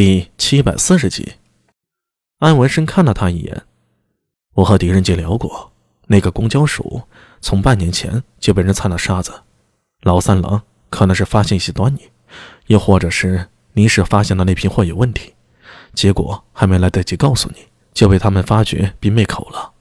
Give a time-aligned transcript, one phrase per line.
[0.00, 1.32] 第七百四十集，
[2.38, 3.62] 安文生看了他一眼。
[4.54, 5.72] 我和狄仁杰聊过，
[6.06, 7.02] 那个公交署
[7.40, 9.42] 从半年前就被人踩了沙子。
[10.02, 12.10] 老三郎可能是发现一些端倪，
[12.68, 15.34] 又或者是你是发现了那批货有问题，
[15.94, 19.72] 结果还没来得及告诉你，就被他们发觉并灭口了。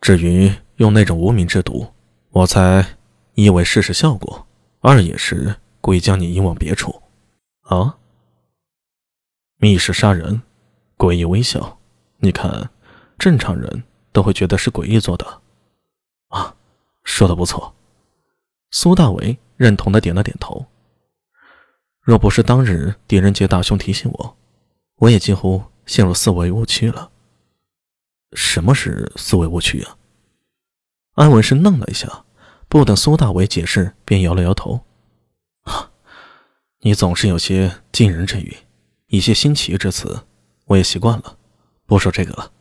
[0.00, 1.84] 至于用那种无名之毒，
[2.30, 2.86] 我猜
[3.34, 4.46] 一为试试效果，
[4.82, 7.02] 二也是故意将你引往别处。
[7.62, 7.97] 啊？
[9.60, 10.40] 密室杀人，
[10.96, 11.78] 诡异微笑。
[12.18, 12.70] 你看，
[13.18, 13.82] 正常人
[14.12, 15.42] 都会觉得是诡异做的。
[16.28, 16.54] 啊，
[17.02, 17.74] 说的不错。
[18.70, 20.64] 苏大为认同的点了点头。
[22.00, 24.36] 若不是当日狄仁杰大兄提醒我，
[24.96, 27.10] 我也几乎陷入思维误区了。
[28.34, 29.96] 什么是思维误区啊？
[31.14, 32.24] 安文生愣了一下，
[32.68, 34.84] 不等苏大为解释，便摇了摇头。
[35.62, 35.90] 啊，
[36.80, 38.56] 你总是有些惊人之语。
[39.08, 40.24] 一些新奇之词，
[40.66, 41.38] 我也习惯了，
[41.86, 42.52] 不说这个了。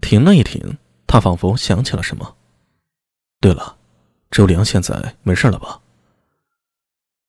[0.00, 2.36] 停了一停，他仿佛想起了什么。
[3.40, 3.76] 对了，
[4.30, 5.80] 周良现在没事了吧？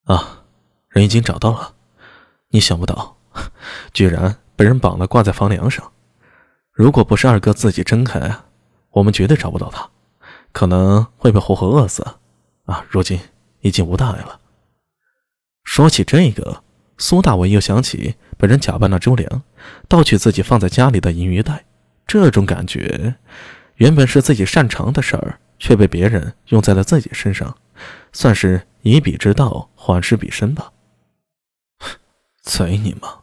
[0.03, 0.44] 啊，
[0.89, 1.75] 人已经找到了。
[2.50, 3.17] 你想不到，
[3.92, 5.92] 居然被人绑了挂在房梁上。
[6.72, 8.44] 如果不是二哥自己睁开，
[8.92, 9.90] 我们绝对找不到他，
[10.52, 12.06] 可能会被活活饿死。
[12.66, 13.19] 啊，如今
[13.62, 14.40] 已经无大碍了。
[15.64, 16.64] 说起这个。
[16.98, 19.44] 苏大伟又想起被人假扮了周良，
[19.88, 21.66] 盗取自己放在家里的银鱼袋，
[22.08, 23.16] 这种感觉，
[23.76, 27.58] 原本是自己擅长的事儿，却被别人用在了自己身上，
[28.14, 30.72] 算是以彼之道还施彼身吧。
[32.42, 33.22] 贼你妈！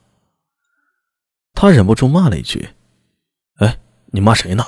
[1.55, 2.70] 他忍不住骂了一句
[3.61, 4.64] ：“哎，你骂谁呢？”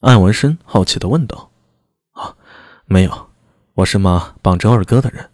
[0.00, 1.52] 艾文生好奇的问道
[2.12, 2.34] ：“啊，
[2.86, 3.30] 没有，
[3.74, 5.30] 我是骂绑着二哥的人。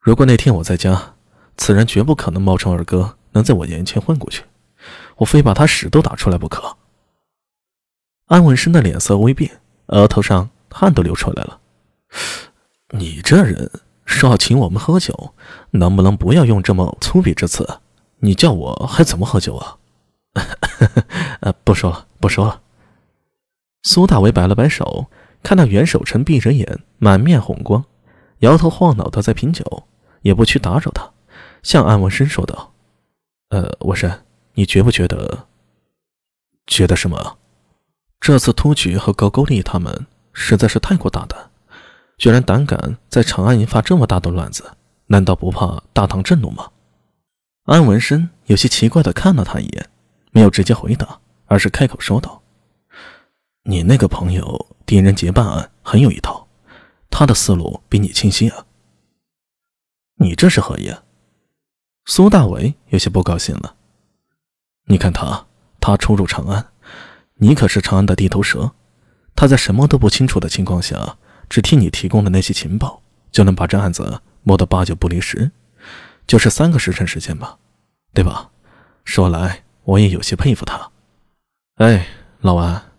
[0.00, 1.14] 如果那天我在家……”
[1.56, 4.44] 此人绝不可能冒充二哥，能在我眼前混过去。
[5.16, 6.76] 我非把他屎都打出来不可。
[8.26, 11.60] 安文生的脸色微变，额头上汗都流出来了。
[12.90, 13.70] 你这人
[14.04, 15.34] 说要请我们喝酒，
[15.70, 17.80] 能不能不要用这么粗鄙之词？
[18.18, 19.76] 你叫我还怎么喝酒啊？
[21.40, 22.60] 呃， 不说了，不说了。
[23.82, 25.06] 苏大伟摆了摆手，
[25.42, 27.84] 看到袁守诚闭着眼，满面红光，
[28.40, 29.84] 摇头晃脑的在品酒，
[30.22, 31.10] 也不去打扰他。
[31.62, 32.72] 向安文生说道
[33.50, 34.24] ：“呃，文生，
[34.54, 35.46] 你觉不觉得？
[36.66, 37.38] 觉得什么？
[38.20, 41.50] 这次突厥和高句丽他们实在是太过大胆，
[42.18, 44.72] 居然胆敢在长安引发这么大的乱子，
[45.06, 46.70] 难道不怕大唐震怒吗？”
[47.66, 49.90] 安文生有些奇怪的看了他一眼，
[50.32, 52.42] 没有直接回答，而是开口说道
[53.64, 56.46] ：“你那个朋友狄仁杰办案很有一套，
[57.10, 58.66] 他的思路比你清晰啊。
[60.18, 61.02] 你这是何意？”啊
[62.08, 63.74] 苏大伟有些不高兴了。
[64.84, 65.46] 你看他，
[65.80, 66.68] 他初入长安，
[67.34, 68.72] 你可是长安的地头蛇。
[69.34, 71.18] 他在什么都不清楚的情况下，
[71.50, 73.02] 只替你提供的那些情报，
[73.32, 75.50] 就能把这案子摸得八九不离十，
[76.28, 77.58] 就是三个时辰时间吧，
[78.14, 78.50] 对吧？
[79.04, 80.92] 说来我也有些佩服他。
[81.74, 82.06] 哎，
[82.40, 82.92] 老安，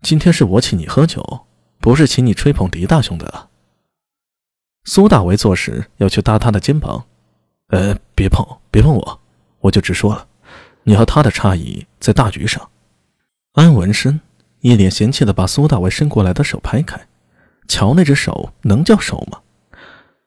[0.00, 1.46] 今天是我请你喝酒，
[1.80, 3.50] 不是请你吹捧狄大兄的。
[4.84, 7.04] 苏大为做事要去搭他的肩膀。
[7.68, 9.20] 呃，别碰，别碰我，
[9.60, 10.26] 我就直说了，
[10.84, 12.70] 你和他的差异在大局上。
[13.52, 14.20] 安文生
[14.60, 17.06] 一脸嫌弃的把苏大为伸过来的手拍开，
[17.66, 19.40] 瞧那只手能叫手吗？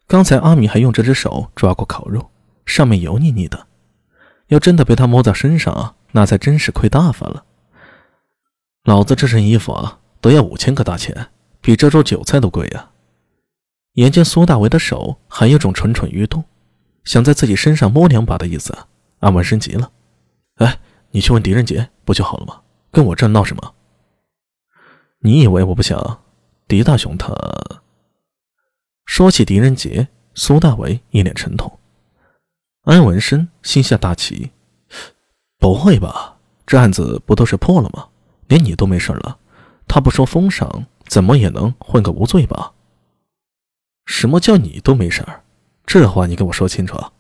[0.06, 2.30] 刚才阿米还用这只手抓过烤肉，
[2.66, 3.68] 上面油腻腻的，
[4.47, 7.46] 要真的被他摸在身上，那才真是亏大发了。
[8.84, 12.90] 老子这身衣服啊，都要五千个大钱，比这桌韭菜都贵呀！
[13.94, 16.44] 眼见苏大为的手还有种蠢蠢欲动。
[17.03, 18.75] 想在自己身上摸两把的意思，
[19.19, 19.91] 安文生急了。
[20.56, 20.79] 哎，
[21.12, 22.62] 你去问狄仁杰不就好了吗？
[22.91, 23.73] 跟我这闹什么？
[25.19, 26.23] 你以为我不想？
[26.67, 27.34] 狄大雄他……
[29.06, 31.79] 说起狄仁杰，苏大为一脸沉痛。
[32.84, 34.51] 安文生心下大起，
[35.59, 36.38] 不会吧？
[36.65, 38.07] 这案子不都是破了吗？
[38.48, 39.38] 连你都没事了，
[39.88, 42.74] 他不说封赏，怎么也能混个无罪吧？
[44.06, 45.44] 什么叫你都没事儿？
[45.99, 47.11] 这话你跟我说清楚啊，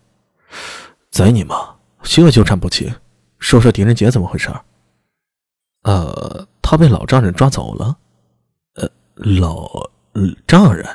[1.09, 1.75] 宰你妈！
[2.03, 2.89] 这纠缠不清，
[3.37, 4.49] 说说狄仁杰怎么回事？
[5.83, 7.97] 呃，他被老丈人抓走了。
[8.75, 9.89] 呃，老
[10.47, 10.87] 丈人，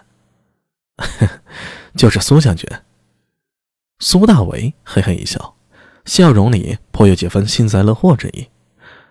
[1.94, 2.67] 就是苏将军。
[3.99, 5.55] 苏大为嘿嘿一笑，
[6.06, 8.49] 笑容里颇有几分幸灾乐祸之意。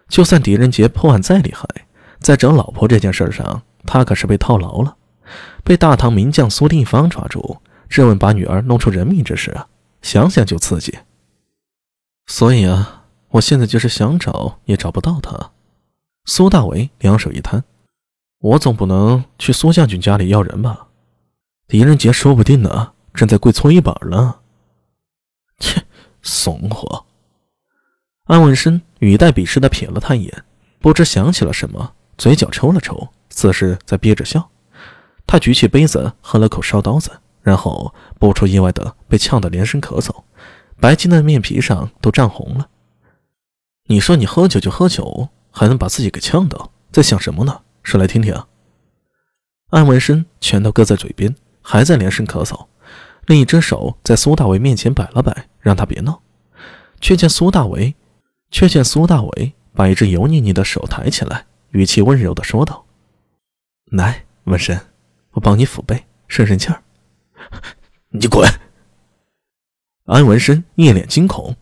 [0.10, 1.68] 就算狄仁杰破案再厉害，
[2.20, 4.98] 在找老婆这件事上，他可是被套牢了，
[5.64, 7.62] 被大唐名将苏定方抓住。
[7.90, 9.68] 质问把女儿弄出人命之事啊，
[10.02, 10.98] 想想就刺激。
[12.28, 15.52] 所以啊，我现在就是想找也找不到他。
[16.26, 17.64] 苏大为两手一摊，
[18.40, 20.88] 我总不能去苏将军家里要人吧？
[21.68, 24.38] 狄仁杰说不定呢，正在跪搓衣板呢。
[25.60, 25.84] 切，
[26.22, 27.06] 怂货！
[28.26, 30.44] 安文生语带鄙视的瞥了他一眼，
[30.80, 34.50] 不知想起了什么，嘴角抽了抽，似是在憋着笑。
[35.28, 37.12] 他举起杯子喝了口烧刀子，
[37.46, 40.24] 然后不出意外的被呛得连声咳嗽，
[40.80, 42.68] 白金的面皮上都涨红了。
[43.86, 47.62] 你说你喝酒就喝酒，还能把自己给呛到，在想什么呢？
[47.84, 48.34] 说来听听。
[49.70, 52.66] 安文生拳头搁在嘴边，还在连声咳嗽，
[53.28, 56.24] 另一只手在苏大伟面前摆了摆，让他别闹，
[57.00, 57.94] 却见苏大伟。
[58.52, 62.86] 却见苏大伟把一只油腻腻的手抬起来，语气温柔的说道
[63.92, 64.80] ：“来，文生，
[65.32, 66.82] 我帮你抚背，顺顺气儿。”
[68.10, 68.48] 你滚！
[70.06, 71.56] 安文生一脸惊恐，